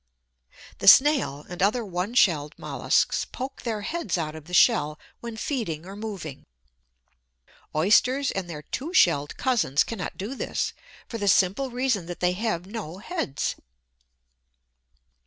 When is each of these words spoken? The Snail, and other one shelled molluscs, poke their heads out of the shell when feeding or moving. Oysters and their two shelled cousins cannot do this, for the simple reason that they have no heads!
The 0.79 0.87
Snail, 0.87 1.45
and 1.47 1.61
other 1.61 1.85
one 1.85 2.15
shelled 2.15 2.57
molluscs, 2.57 3.23
poke 3.31 3.61
their 3.61 3.81
heads 3.81 4.17
out 4.17 4.33
of 4.35 4.45
the 4.45 4.53
shell 4.55 4.97
when 5.19 5.37
feeding 5.37 5.85
or 5.85 5.95
moving. 5.95 6.47
Oysters 7.75 8.31
and 8.31 8.49
their 8.49 8.63
two 8.63 8.95
shelled 8.95 9.37
cousins 9.37 9.83
cannot 9.83 10.17
do 10.17 10.33
this, 10.33 10.73
for 11.07 11.19
the 11.19 11.27
simple 11.27 11.69
reason 11.69 12.07
that 12.07 12.19
they 12.19 12.31
have 12.33 12.65
no 12.65 12.97
heads! 12.97 13.55